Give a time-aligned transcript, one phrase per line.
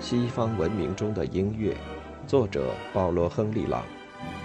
[0.00, 1.76] 西方文明中的音乐，
[2.26, 3.82] 作者保罗·亨利·朗，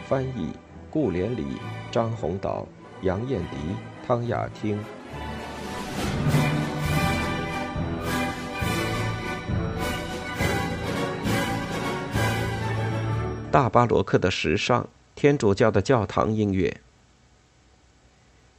[0.08, 0.50] 翻译
[0.90, 1.46] 顾连理、
[1.92, 2.68] 张宏导、
[3.04, 3.58] 杨艳迪、
[4.06, 4.80] 汤雅汀。
[13.52, 16.82] 大巴罗克的时尚，天主教的教堂音乐。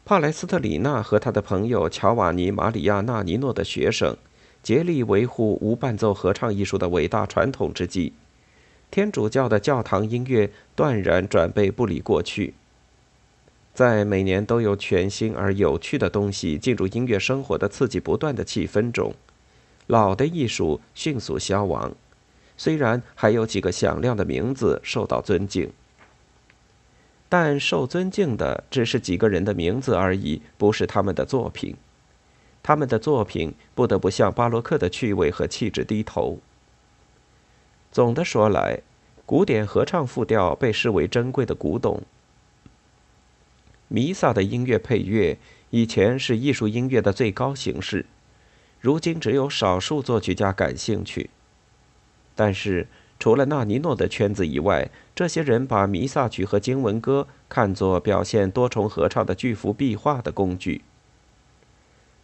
[0.05, 4.17] 帕莱斯特里纳和他的朋友乔瓦尼·马里亚·纳尼诺的学生。
[4.65, 8.15] 竭力维护无伴奏合唱艺术的伟大传统之际，
[8.91, 12.55] 天主教的教堂音乐断然转被不理过去。
[13.75, 19.13] 在每年都有全新而有趣的东西进入音乐生活的刺激不断的气氛中，
[19.87, 21.93] 老的艺术迅速消亡。
[22.57, 25.71] 虽然还有几个响亮的名字受到尊敬，
[27.29, 31.77] 但受尊敬的只是几个人的名字而已，不是他们的作品。
[32.65, 36.39] 他们的作品不得不向巴洛克的趣味和气质低头。
[37.93, 38.81] 总的说来，
[39.27, 42.03] 古典合唱复调被视为珍贵的古董。
[43.89, 45.37] 弥撒的音乐配乐
[45.69, 48.07] 以前是艺术音乐的最高形式，
[48.81, 51.29] 如今只有少数作曲家感兴趣。
[52.35, 52.89] 但是，
[53.19, 60.81] 除了纳尼诺的圈子以外，这些人把弥撒曲和经文歌看作表现多重合唱的巨幅壁画的工具。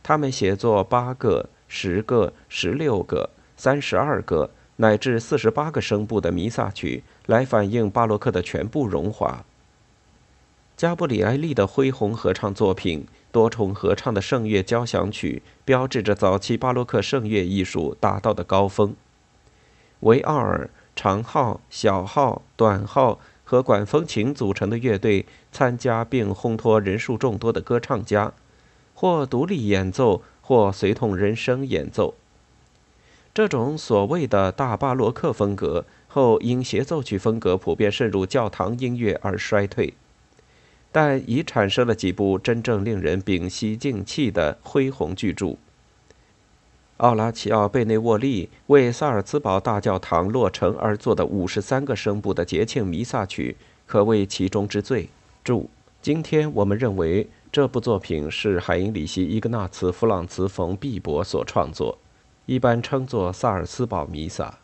[0.02, 9.44] 他们写作八个、十个、十六个、三十二个乃至四十八个声部的弥撒曲，来反映巴洛克的全部荣华。
[10.76, 18.96] 加布里埃利的恢宏合唱作品——多重合唱的圣乐交响曲，标志着早期巴洛克圣乐艺术达到的高峰。
[20.00, 28.32] 维奥尔、长号、小号、短号和管风琴组成的乐队参加并烘托人数众多的歌唱家。
[29.00, 32.12] 或独立演奏，或随同人声演奏。
[33.32, 39.94] 这种所谓的大巴洛克风格后因协奏曲风格普遍渗入教堂音乐而衰退，
[40.92, 45.56] 但已产生了几部真正令人屏息静气的恢宏巨著。
[46.98, 55.08] 奥拉齐奥·贝内沃利为萨尔茨堡大教堂落成而作的五十三个声部的节庆弥撒曲，可谓其中之最。
[55.42, 55.70] 注：
[56.02, 57.26] 今天我们认为。
[57.52, 61.98] 这部作品是海因里希·伊格纳茨·弗朗茨·冯·毕博所创作，
[62.46, 64.56] 一般称作萨尔斯堡弥撒。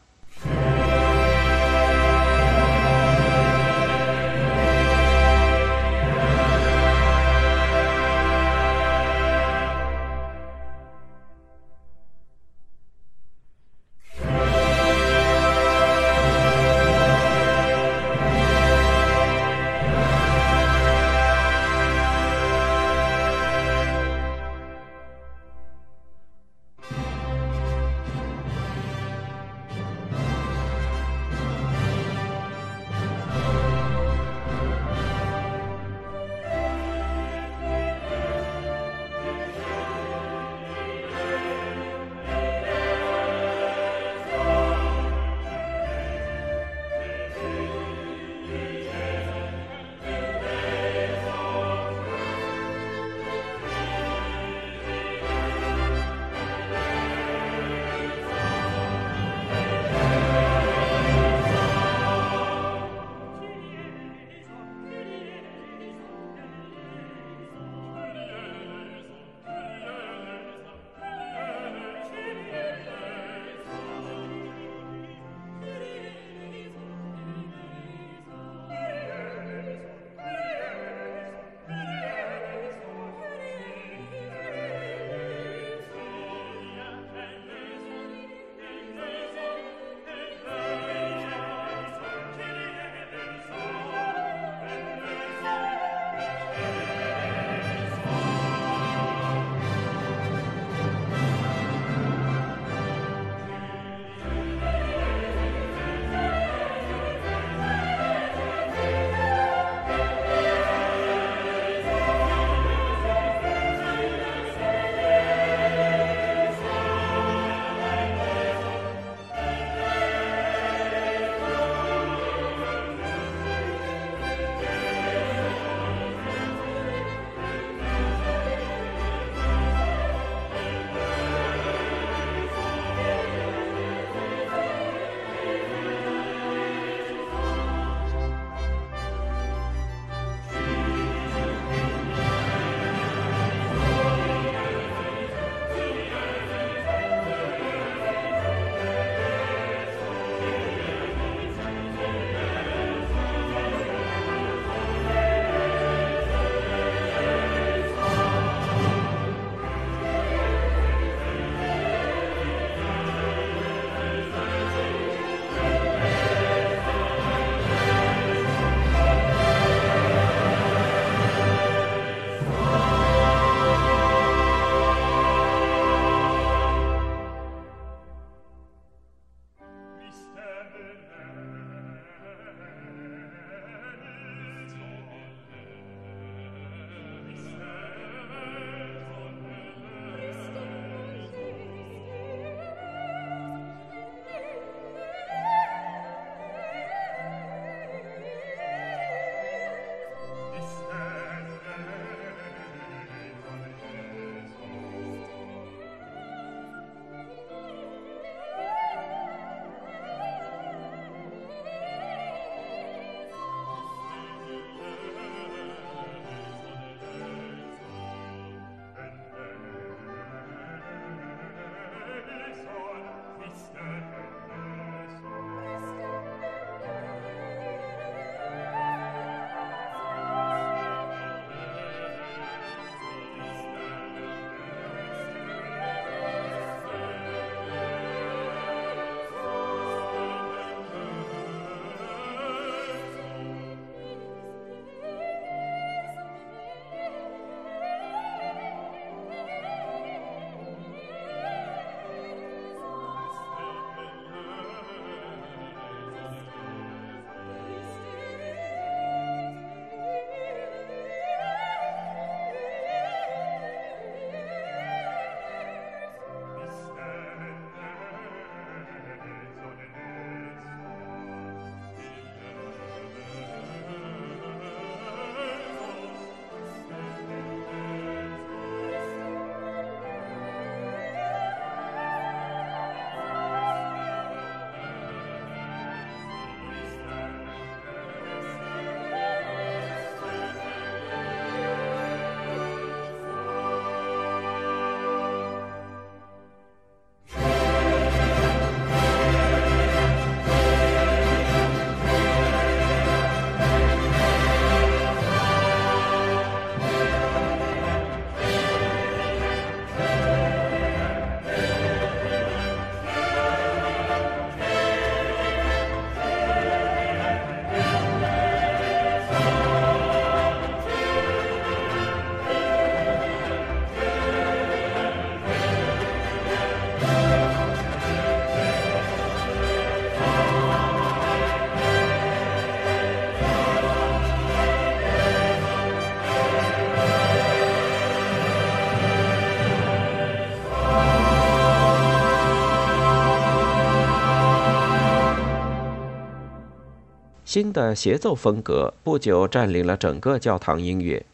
[347.57, 351.25] 新的协奏风格不久占领了整个教堂音乐。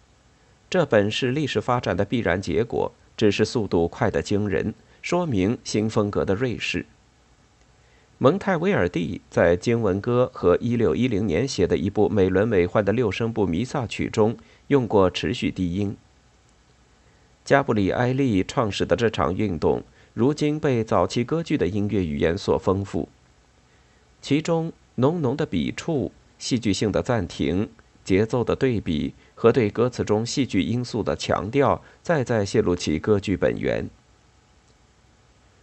[0.70, 4.72] 这本是历史发展的必然结果，只是速度快得惊人，
[5.02, 6.86] 说明新风格的锐势。
[8.18, 14.36] 蒙泰威尔第在《经文歌》和1610年写的一部美轮美奂的六声部弥撒曲中
[14.68, 15.96] 用过持续低音。
[17.44, 19.82] 加布里埃利创始的这场运动，
[20.14, 23.08] 如今被早期歌剧的音乐语言所丰富，
[24.20, 27.68] 其中浓浓的笔触、戏剧性的暂停、
[28.04, 33.88] 节奏的对比和对歌词中戏剧因素的强调，再再泄露其歌剧本源。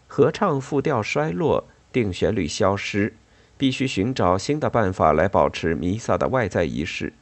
[0.08, 1.66] 合唱复调衰落。
[1.92, 3.14] 定旋律消失，
[3.58, 7.14] 必须寻找新的办法来保持弥撒的外在仪式。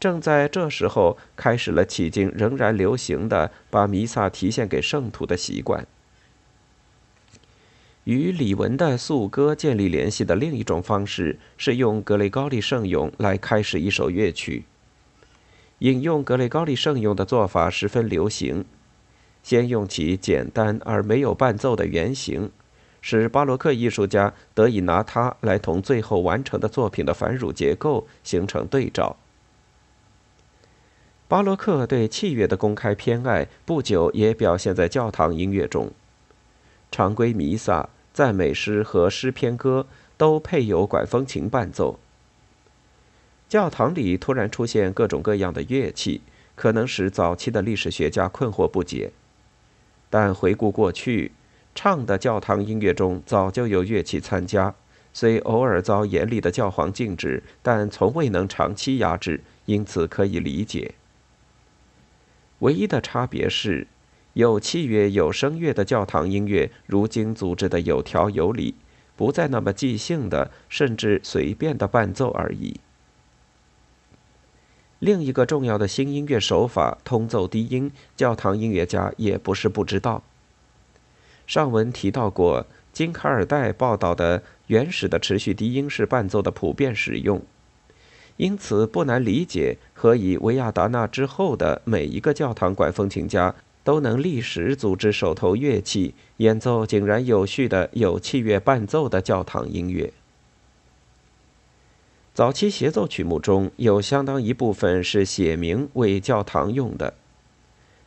[0.00, 5.86] 正在这时候，开始了迄今仍然流行的把弥撒提献给圣徒的习惯。
[8.04, 14.64] 与李文的颂歌建立联系的另一种方式是用格雷高利圣咏来开始一首乐曲。
[15.78, 18.64] 引用格雷高利圣咏的做法十分流行，
[19.42, 22.50] 先用其简单而没有伴奏的原型。
[23.00, 29.16] 使巴洛克艺术家得以拿它来同最后完成的作品的繁缛结构形成对照。
[31.26, 35.90] 巴洛克对器乐的公开偏爱，不久也表现在教堂音乐中。
[36.92, 41.98] 常规弥撒、赞美诗和诗篇歌都配有管风琴伴奏。
[43.48, 46.20] 教堂里突然出现各种各样的乐器，
[46.54, 49.10] 可能使早期的历史学家困惑不解。
[50.08, 51.32] 但回顾过去。
[51.74, 54.74] 唱的教堂音乐中早就有乐器参加，
[55.14, 60.94] 虽偶尔遭严厉的教皇禁止，但从未能长期压制，因此可以理解。
[62.58, 63.86] 唯一的差别是，
[64.34, 68.74] 有器乐、有声乐的教堂音乐如今组织的有条有理，
[69.14, 72.80] 不再那么即兴的，甚至随便的伴奏而已。
[74.98, 80.22] 另一个重要的新音乐手法——通奏低音，教堂音乐家也不是不知道。
[81.46, 87.42] 上文提到过，金卡尔代报道的原始的持续低音式伴奏的普遍使用，
[88.36, 100.12] 因此不难理解何以维亚达纳之后的每一个教堂管风琴家都能立时组织手头乐器演奏井然有序的有器乐伴奏的教堂音乐。
[102.34, 107.14] 早期协奏曲目中有相当一部分是写明为教堂用的，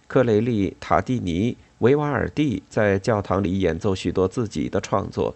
[0.07, 1.57] 克雷利塔蒂尼。
[1.79, 5.35] 维瓦尔第在教堂里演奏许多自己的创作，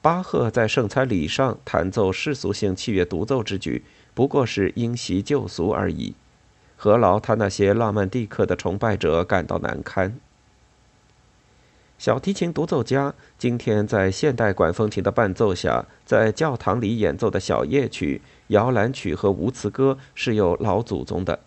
[0.00, 3.84] 巴赫在圣餐礼上弹奏世俗性器乐独奏之举，
[4.14, 6.14] 不过是因袭旧俗而已，
[6.76, 10.18] 何劳他那些浪漫蒂克的崇拜者感到难堪？
[11.96, 21.38] 小提琴独奏家今天在现代管风琴的伴奏下，在教堂里演奏的小夜曲、摇篮曲和无词歌是有老祖宗的。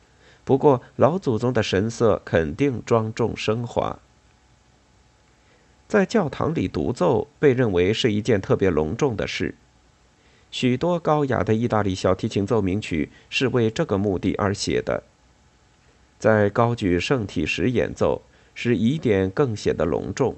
[0.44, 4.00] 不过，老祖宗的神色肯定庄重升华。
[5.88, 9.54] 在教堂里独奏被认为是一件特别隆重的事，
[10.50, 15.04] 许多高雅的意大利小提琴奏鸣曲是为这个目的而写的。
[16.20, 18.22] 在高举圣体时演奏，
[18.56, 20.36] 使疑点更显得隆重。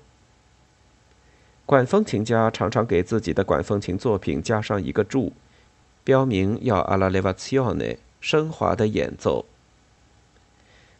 [1.65, 5.33] 管风琴家常常给自己的管风琴作品加上一个注，
[6.03, 9.45] 标明要 alla levazione 升华的演奏。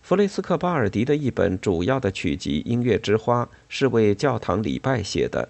[0.02, 5.50] 弗雷斯克巴尔迪的一本主要的曲集《音乐之花》是为教堂礼拜写的，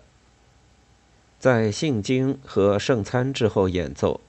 [1.37, 4.19] 在信经和圣餐之后演奏。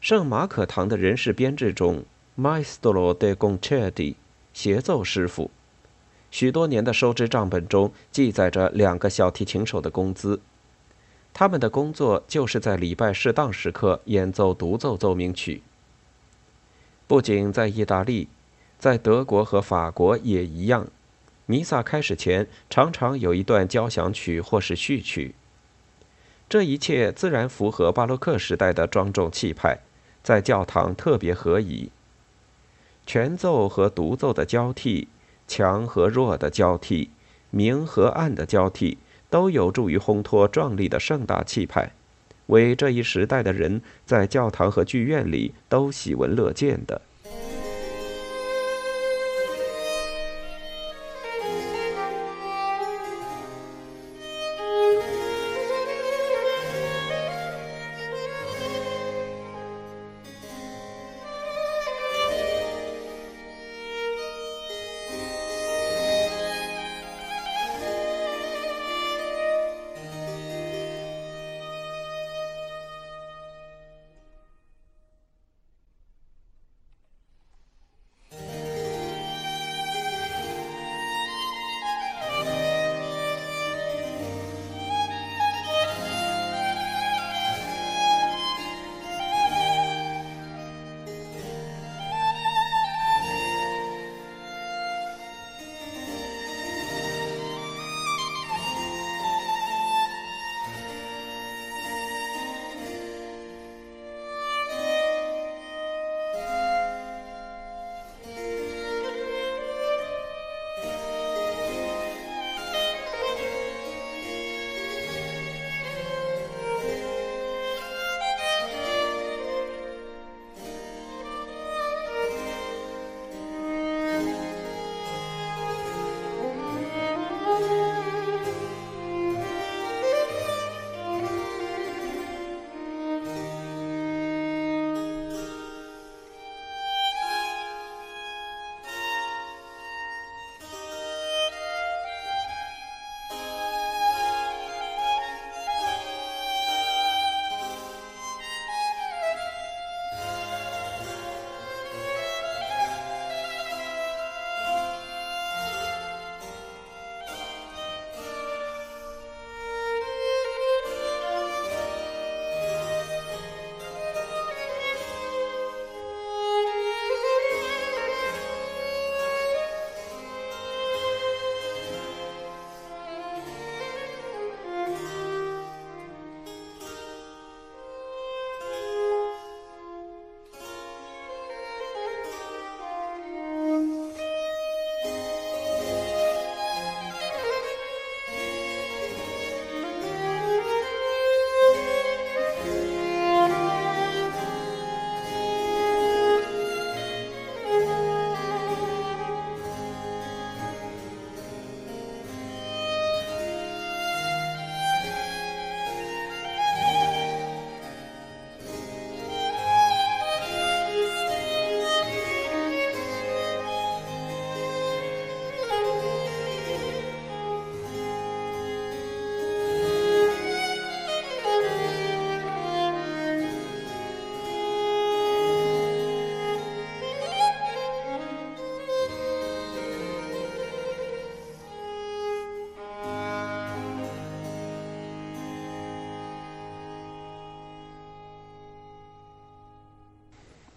[0.00, 2.04] 圣马可堂的人事编制中
[2.36, 4.14] ，Maestro de Concerti
[4.52, 5.50] 协奏师傅，
[6.30, 10.40] 许多年的收支账本中记载着两个小提琴手的工资，
[11.32, 15.62] 他们的工作就是在礼拜适当时刻演奏独奏奏鸣曲。
[17.06, 18.28] 不仅在意大利。
[18.76, 20.88] 在德国和法国也一样，
[21.46, 25.34] 弥撒开始前常常有一段交响曲或是序曲。
[26.50, 29.78] 这一切自然符合巴洛克时代的庄重气派，
[30.22, 31.90] 在教堂特别合宜。
[33.06, 35.08] 全奏和独奏的交替，
[35.46, 37.10] 强和弱的交替，
[37.50, 38.98] 明和暗的交替，
[39.30, 41.92] 都有助于烘托壮丽的盛大气派，
[42.46, 47.00] 为这一时代的人在教堂和剧院里都喜闻乐见的。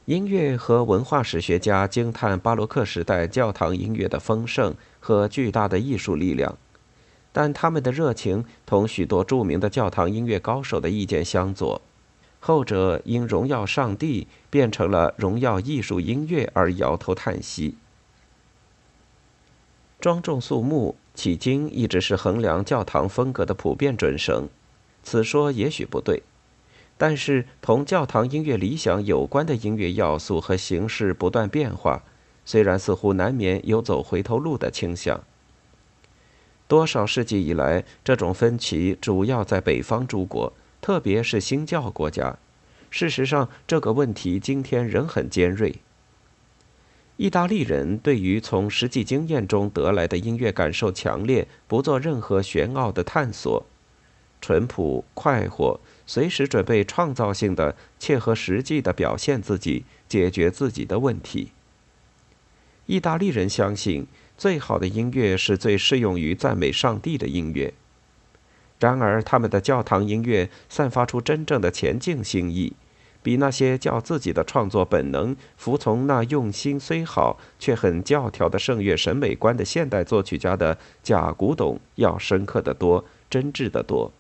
[0.08, 6.58] 音乐和文化史学家惊叹巴洛克时代教堂音乐的丰盛和巨大的艺术力量，
[7.34, 11.82] 但他们的热情同许多著名的教堂音乐高手的意见相左。
[12.40, 17.76] 后者因荣耀上帝变成了荣耀艺术音乐而摇头叹息。
[20.00, 24.48] 庄重肃穆迄今一直是衡量教堂风格的普遍准绳，
[25.04, 26.24] 此说也许不对。
[26.98, 32.04] 但是，同教堂音乐理想有关的音乐要素和形式不断变化，
[32.44, 35.24] 虽然似乎难免有走回头路的倾向。
[36.68, 40.52] 多少世纪以来，这种分歧主要在北方诸国，
[40.82, 42.38] 特别是新教国家。
[42.90, 45.76] 事实上，这个问题今天仍很尖锐。
[47.18, 53.66] 意大利人对于从实际经验中得来的音乐感受强烈，不做任何玄奥的探索，
[54.42, 55.80] 淳朴快活。
[56.08, 61.52] 随时准备创造性的、切合实际的表现自己，解决自己的问题。
[62.86, 67.74] 意大利人相信，最好的音乐是最适用于赞美上帝的音乐。
[68.80, 72.74] 然而，他们的教堂音乐散发出真正的前进心意，
[73.22, 84.14] 比那些叫自己的创作本能服从那用心虽好却很教条的圣乐审美观的现代作曲家的假古董要深刻的多、真挚的多。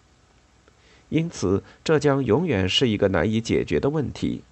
[1.09, 4.43] 因此，这将永远是一个难以解决的问题。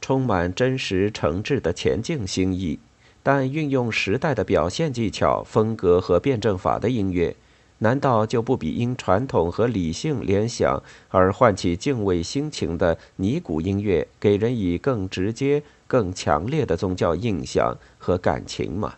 [0.00, 2.78] 充满真实诚挚的前进心意，
[3.22, 7.34] 但运用时代的表现技巧、风格和辩证法的音乐，
[7.78, 18.94] 难道就不比因传统和理性联想而唤起敬畏心情的尼古音乐给人以更直接、更强烈的宗教印象和感情吗？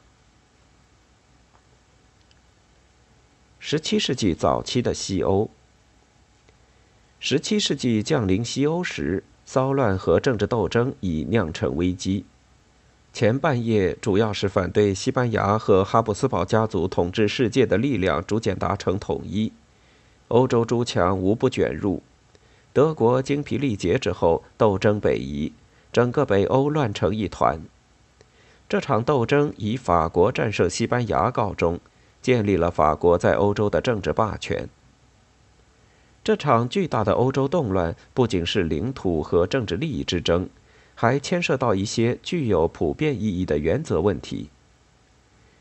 [3.59, 5.50] 十七世纪早期的西欧。
[7.22, 12.24] 十七世纪降临西欧时，骚乱和政治斗争已酿成危机。
[13.12, 19.52] 前半叶主要是反对西班牙和哈布斯堡家族统治世界的力量逐渐达成统一，
[20.28, 22.02] 欧洲诸强无不卷入。
[22.72, 25.52] 德国精疲力竭之后，斗争北移，
[25.92, 27.61] 整个北欧乱成一团。
[28.66, 31.78] 这场斗争以法国战胜西班牙告终，
[32.22, 34.70] 建立了法国在欧洲的政治霸权。
[36.22, 40.48] 这场巨大的欧洲动乱不仅是领土和政治利益之争，
[40.94, 44.50] 还牵涉到一些具有普遍意义的原则问题。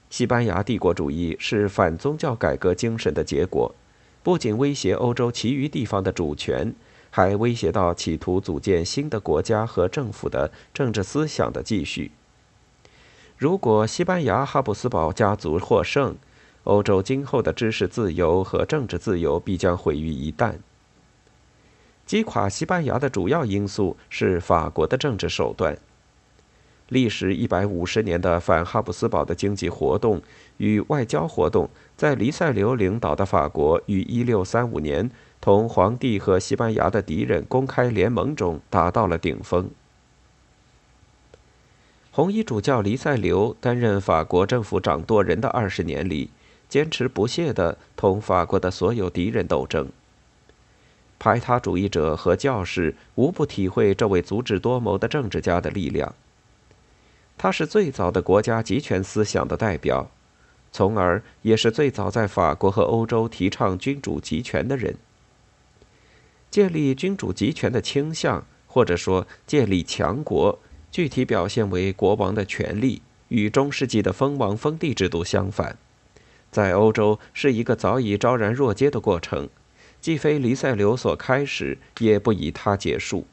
[0.10, 3.74] 西班牙帝国主义是反宗教改革精神的结果，
[4.22, 6.76] 不仅威胁欧洲其余地方的主权，
[7.10, 12.12] 还威胁到企图组建新的国家和政府的政治思想的继续。
[13.38, 16.18] 如果西班牙哈布斯堡家族获胜，
[16.66, 20.56] 欧洲今后的知识自由和政治自由必将毁于一旦。
[22.06, 25.78] 击垮西班牙的主要因素是法国的政治手段。
[26.88, 30.22] 历时一百五十年的反哈布斯堡的经济活动
[30.58, 39.70] 与外交活动，在黎塞留领导的法国于一六三五年同皇帝和西班牙的敌人公开联盟中达到了顶峰。
[42.12, 46.32] 红衣主教黎塞留担任法国政府掌舵人的二十年里。
[46.70, 49.90] 坚持不懈地同法国的所有敌人斗争。
[51.18, 56.16] 排他主义者和教士无不体会这位足智多谋的政治家的力量。
[57.38, 60.10] 他是最早的国家集权思想的代表，
[60.72, 64.96] 从而也是最早在法国和欧洲提倡君主集权的人。
[66.52, 70.60] 建立君主集权的倾向，或者说建立强国，
[70.92, 75.78] 具体表现为国王的权力，与中世纪的封王封地制度相反。
[76.52, 79.50] 在欧洲是一个早已昭然若揭的过程，
[80.02, 83.28] 既非黎塞留所开始，也不以他结束。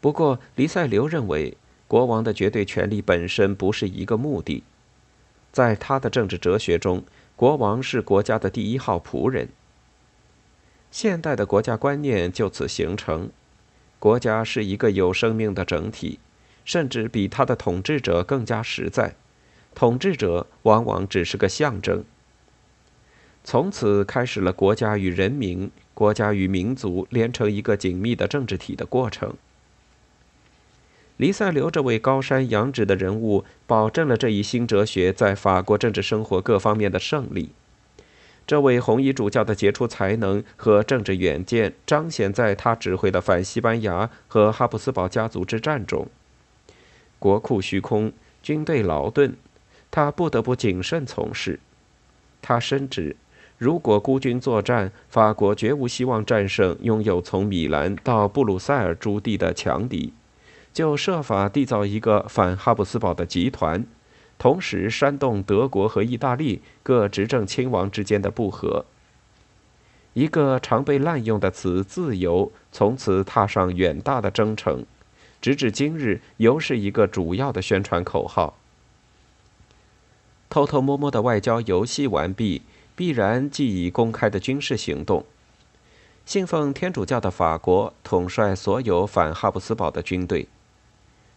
[0.00, 1.56] 不过，黎塞留认为，
[1.88, 4.62] 国王的绝对权力本身不是一个目的，
[5.52, 7.04] 在他的政治哲学中，
[7.34, 9.48] 国王是国家的第一号仆人。
[10.90, 13.30] 现代的国家观念就此形成，
[13.98, 16.20] 国家是一个有生命的整体，
[16.64, 19.16] 甚至比他的统治者更加实在。
[19.76, 22.02] 统治者往往只是个象征。
[23.44, 29.34] 从此开始了国家与人民、国家与民族连成一个紧密的政治体的过程。
[31.18, 37.50] 黎塞留这位高山仰止的人物，保证了这一新哲学在法国政治生活各方面的胜利。
[38.46, 46.08] 这位红衣主教的杰出才能和政治远见，彰显在他指挥的反西班牙和哈布斯堡家族之战中。
[47.18, 48.12] 国库虚空，
[48.42, 49.36] 军队劳顿。
[49.96, 51.58] 他不得不谨慎从事。
[52.42, 53.16] 他深知，
[53.56, 60.12] 如果孤军作战，法国绝无希望战胜拥有从米兰到布鲁塞尔驻地的强敌。
[60.74, 63.86] 就设法缔造一个反哈布斯堡的集团，
[64.36, 68.84] 同时煽动德国和意大利各执政亲王之间的不和。
[70.12, 74.84] 一个常被滥用的词“自由”从此踏上远大的征程，
[75.40, 78.58] 直至今日犹是一个主要的宣传口号。
[80.48, 82.62] 偷偷摸摸的外交游戏完毕，
[82.94, 85.24] 必然即以公开的军事行动。
[86.24, 90.48] 信奉天主教的法国统帅所有反哈布斯堡的军队。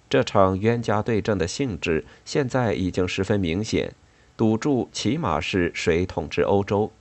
[0.10, 3.94] 这场冤家对阵的性质现在已经十分明显，
[4.36, 6.92] 赌注起码是谁统治欧洲。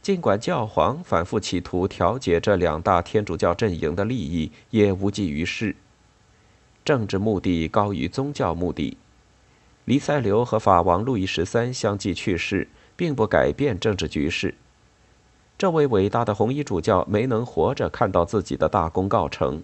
[0.00, 5.74] 尽管教皇反复企图调节这两大天主教阵营的利益，也无济于事。
[6.84, 8.96] 政治目的高于宗教目的。
[9.84, 14.54] 黎塞留和法王路易十三相继去世，并不改变政治局势。
[15.58, 19.62] 这位伟大的红衣主教没能活着看到自己的大功告成，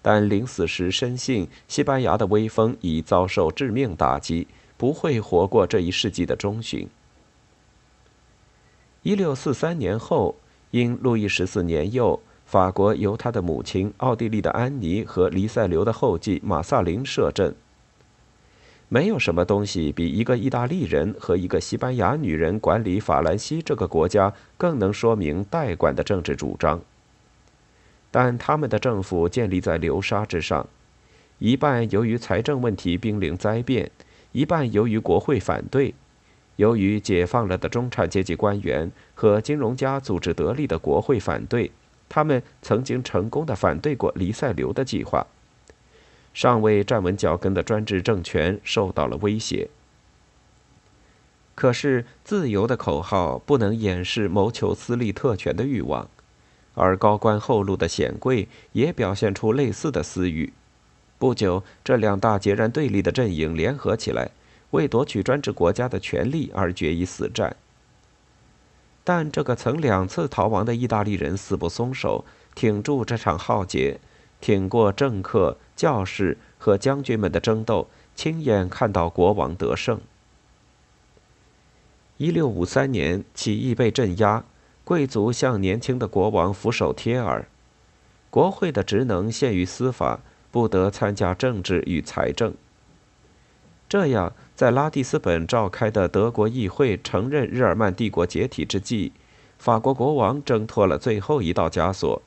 [0.00, 4.46] 但临死时深信西班牙的威风已遭受致命打击，
[4.76, 6.88] 不会活过这一世纪的中旬。
[9.02, 10.36] 一六四三年后，
[10.70, 17.54] 因路易十四年幼，法国由他的母亲奥地利的安妮和黎塞留的后继马萨林摄政。
[18.94, 26.80] 没有什么东西比一个意大利人和一个西班牙女人管理法兰西这个国家更能说明代管的政治主张。
[28.12, 30.64] 但他们的政府建立在流沙之上，
[31.40, 33.90] 一半由于财政问题濒临灾变，
[34.30, 35.92] 一半由于国会反对，
[36.54, 41.68] 由于解放了的中产阶级官员和金融家组织得力的国会反对，
[42.08, 45.26] 他们曾经成功的反对过黎塞留的计划。
[46.34, 49.70] 尚未站稳脚跟的专制政权受到了威胁。
[51.54, 56.08] 可是，自由的口号不能掩饰谋求私利特权的欲望，
[56.74, 60.52] 而高官厚禄的显贵也表现出类似的私欲。
[61.16, 64.32] 不久，这两大截然对立的阵营联合起来，
[64.72, 67.56] 为夺取专制国家的权利而决一死战。
[69.04, 72.24] 但这个曾两次逃亡的意大利人死不松手，
[72.56, 74.00] 挺住这场浩劫。
[74.40, 80.00] 挺过政客、教士和将军们的争斗，亲眼看到国王得胜。
[82.16, 84.44] 一六五三年，起义被镇压，
[84.84, 87.46] 贵族向年轻的国王俯首帖耳。
[88.30, 90.20] 国会的职能限于司法，
[90.50, 92.54] 不得参加政治与财政。
[93.88, 99.12] 这样，在拉蒂斯本召开的德国议会承认日耳曼帝国解体之际，
[99.58, 102.22] 法国国王挣脱了最后一道枷锁。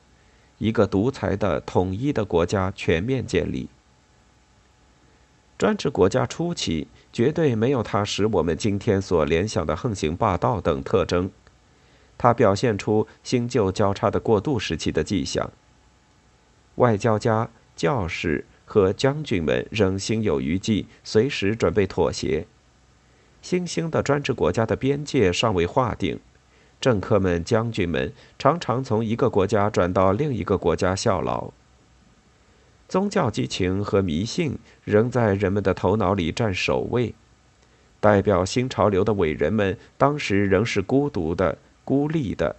[0.58, 3.70] 一个独裁的、统一的国家全面建立。
[5.58, 11.32] 专制国家初期绝对没有它使我们今天所联想的横行霸道等特征，
[12.18, 15.52] 它表现出新旧交叉的过渡时期的迹象。
[16.76, 22.46] 外交家、教士和将军们仍心有余悸，随时准备妥协。
[23.42, 26.20] 新兴的专制国家的边界尚未划定。
[26.80, 31.52] 政客们、将军们常常从一个国家转到另一个国家效劳。
[32.88, 37.14] 宗教激情和迷信仍在人们的头脑里占首位。
[38.00, 42.56] 代表新潮流的伟人们当时仍是孤独的、孤立的，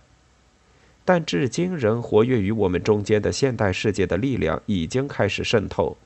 [1.05, 5.97] 但至今仍活跃于我们中间的现代世界的力量已经开始渗透。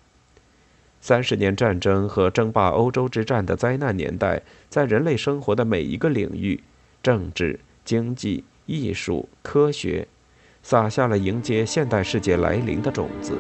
[1.01, 6.62] 三十年战争和争霸欧洲之战的灾难年代，在人类生活的每一个领域，
[7.03, 7.59] 政治。
[7.85, 10.07] 经济、艺术、科学，
[10.62, 13.38] 撒下了迎接现代世界来临的种子。